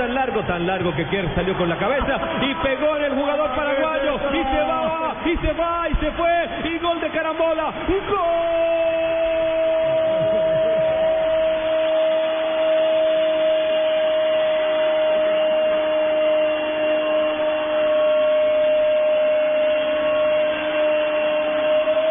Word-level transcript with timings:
El 0.00 0.14
largo, 0.14 0.42
tan 0.44 0.66
largo 0.66 0.94
que 0.96 1.06
Kerr 1.06 1.34
salió 1.34 1.56
con 1.56 1.68
la 1.68 1.76
cabeza 1.76 2.18
y 2.40 2.54
pegó 2.56 2.96
en 2.96 3.04
el 3.04 3.12
jugador 3.12 3.50
paraguayo. 3.54 4.14
Y 4.32 4.42
se 4.42 4.62
va, 4.62 5.14
y 5.24 5.36
se 5.36 5.52
va, 5.52 5.88
y 5.88 5.94
se 5.94 6.10
fue, 6.12 6.48
y 6.64 6.78
gol 6.78 7.00
de 7.00 7.10
carambola, 7.10 7.72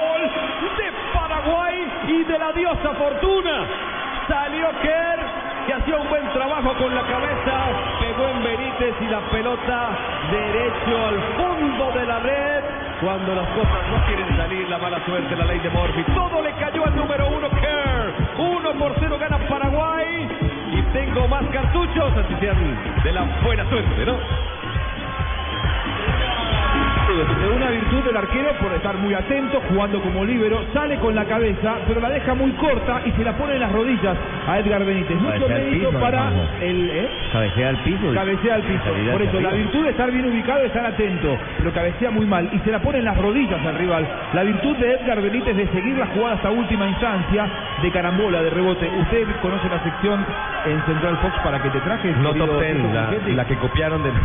¡Gol 0.06 0.30
de 0.78 0.92
Paraguay 1.14 1.88
y 2.08 2.24
de 2.24 2.40
la 2.40 2.52
diosa 2.54 2.94
Fortuna! 2.94 3.66
Salió 4.28 4.70
Kerr, 4.82 5.20
que 5.68 5.74
hacía 5.74 5.98
un 5.98 6.10
buen 6.10 6.28
trabajo 6.32 6.74
con 6.76 6.96
la 6.96 7.02
cabeza, 7.02 7.61
y 8.82 9.06
la 9.06 9.20
pelota 9.30 9.90
derecho 10.32 11.06
al 11.08 11.20
fondo 11.38 11.92
de 12.00 12.06
la 12.06 12.20
red. 12.20 12.64
Cuando 13.00 13.36
las 13.36 13.48
cosas 13.50 13.78
no 13.92 14.06
quieren 14.08 14.36
salir, 14.36 14.68
la 14.70 14.80
mala 14.80 15.06
suerte, 15.06 15.36
la 15.36 15.46
ley 15.46 15.60
de 15.60 15.70
Morphy. 15.70 16.04
Todo 16.16 16.42
le 16.42 16.52
cayó 16.54 16.84
al 16.86 16.96
número 16.96 17.28
uno, 17.28 17.48
Kerr. 17.50 18.14
Uno 18.40 18.74
por 18.74 18.94
cero 19.00 19.18
gana 19.20 19.38
Paraguay. 19.48 20.28
Y 20.74 20.82
tengo 20.94 21.28
más 21.28 21.44
cartuchos, 21.54 22.12
así 22.18 22.36
sean 22.40 22.58
de 23.04 23.12
la 23.12 23.24
buena 23.44 23.70
suerte, 23.70 24.04
¿no? 24.04 24.16
Del 28.04 28.18
arquero 28.18 28.54
por 28.60 28.74
estar 28.74 28.98
muy 28.98 29.14
atento, 29.14 29.62
jugando 29.70 30.02
como 30.02 30.26
líbero, 30.26 30.64
sale 30.74 30.98
con 30.98 31.16
la 31.16 31.26
cabeza, 31.26 31.76
pero 31.88 32.02
la 32.02 32.10
deja 32.10 32.34
muy 32.34 32.52
corta 32.54 33.02
y 33.06 33.12
se 33.12 33.24
la 33.24 33.38
pone 33.38 33.54
en 33.54 33.60
las 33.60 33.72
rodillas 33.72 34.18
a 34.48 34.60
Edgar 34.60 34.84
Benítez. 34.86 35.18
Mucho 35.18 35.48
mérito 35.48 35.92
para 36.00 36.32
el 36.62 36.90
¿eh? 36.90 37.10
Cabecea 37.32 37.70
al 37.70 37.78
piso. 37.84 38.14
cabecea 38.14 38.56
al 38.56 38.62
piso. 38.64 39.12
Por 39.12 39.22
eso, 39.22 39.40
la 39.40 39.52
virtud 39.52 39.84
de 39.84 39.90
estar 39.92 40.12
bien 40.12 40.26
ubicado 40.26 40.64
y 40.64 40.68
estar 40.68 40.86
atento, 40.86 41.38
pero 41.58 41.72
cabecea 41.72 42.12
muy 42.12 42.26
mal 42.26 42.50
y 42.52 42.60
se 42.60 42.72
la 42.72 42.80
pone 42.80 43.00
en 43.00 43.06
las 43.06 43.18
rodillas 43.18 43.66
al 43.66 43.76
rival. 43.78 44.08
La 44.34 44.44
virtud 44.44 44.76
de 44.78 44.94
Edgar 44.94 45.22
Benítez 45.22 45.56
de 45.56 45.68
seguir 45.68 45.98
la 45.98 46.08
jugada 46.08 46.36
hasta 46.36 46.50
última 46.50 46.88
instancia, 46.88 47.48
de 47.82 47.92
carambola, 47.92 48.42
de 48.42 48.50
rebote. 48.50 48.88
Usted 49.02 49.28
conoce 49.42 49.68
la 49.70 49.80
sección 49.84 50.26
en 50.66 50.82
Central 50.86 51.18
Fox 51.18 51.34
para 51.44 51.62
que 51.62 51.70
te 51.70 51.80
traje. 51.82 52.12
No 52.20 52.34
top 52.34 52.60
ten, 52.60 52.94
la, 52.94 53.14
la 53.36 53.46
que 53.46 53.56
copiaron 53.58 54.04
del... 54.04 54.14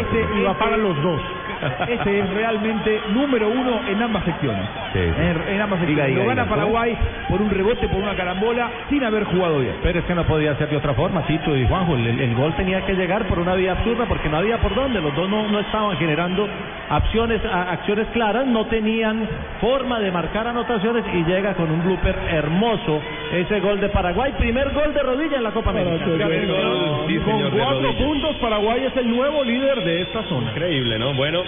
Ese 0.00 0.38
iba 0.40 0.54
para 0.54 0.76
los 0.76 1.00
dos. 1.02 1.20
Ese 1.88 2.20
es 2.20 2.30
realmente 2.30 3.00
número 3.12 3.48
uno 3.48 3.80
en 3.86 4.02
ambas 4.02 4.24
secciones. 4.24 4.64
Sí, 4.92 4.98
sí. 5.00 5.22
En, 5.22 5.54
en 5.54 5.60
ambas 5.60 5.80
secciones. 5.80 6.06
diga, 6.08 6.22
Lo 6.22 6.28
gana 6.28 6.42
diga. 6.44 6.54
Paraguay 6.54 6.96
por 7.28 7.42
un 7.42 7.50
rebote, 7.50 7.88
por 7.88 8.02
una 8.02 8.14
carambola, 8.14 8.70
sin 8.88 9.04
haber 9.04 9.24
jugado 9.24 9.60
bien. 9.60 9.76
Pero 9.82 9.98
es 10.00 10.04
que 10.04 10.14
no 10.14 10.24
podía 10.24 10.54
ser 10.56 10.68
de 10.68 10.76
otra 10.76 10.94
forma, 10.94 11.22
Tito 11.26 11.56
y 11.56 11.66
Juanjo. 11.66 11.96
El, 11.96 12.20
el 12.20 12.34
gol 12.34 12.54
tenía 12.54 12.84
que 12.86 12.94
llegar 12.94 13.24
por 13.26 13.38
una 13.38 13.54
vía 13.54 13.72
absurda 13.72 14.06
porque 14.06 14.28
no 14.28 14.38
había 14.38 14.58
por 14.58 14.74
dónde. 14.74 15.00
Los 15.00 15.14
dos 15.14 15.28
no, 15.28 15.48
no 15.48 15.60
estaban 15.60 15.96
generando 15.96 16.48
acciones, 16.90 17.40
a- 17.44 17.70
acciones 17.72 18.06
claras, 18.12 18.46
no 18.46 18.66
tenían 18.66 19.26
forma 19.60 19.98
de 20.00 20.10
marcar 20.10 20.46
anotaciones 20.48 21.04
y 21.14 21.24
llega 21.24 21.54
con 21.54 21.70
un 21.70 21.82
blooper 21.84 22.16
hermoso 22.30 23.00
ese 23.32 23.60
gol 23.60 23.80
de 23.80 23.88
Paraguay. 23.88 24.32
Primer 24.38 24.70
gol 24.72 24.92
de 24.92 25.00
rodilla 25.02 25.36
en 25.38 25.44
la 25.44 25.52
Copa 25.52 25.70
América. 25.70 26.04
Sí, 27.08 27.16
Con 27.24 27.50
cuatro 27.58 27.94
puntos, 27.96 28.36
Paraguay 28.36 28.84
es 28.84 28.96
el 28.96 29.08
nuevo 29.08 29.44
líder 29.44 29.84
de 29.84 30.02
esta 30.02 30.22
zona. 30.24 30.50
Increíble, 30.50 30.98
¿no? 30.98 31.14
Bueno, 31.14 31.42